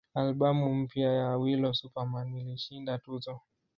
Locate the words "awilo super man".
1.31-2.37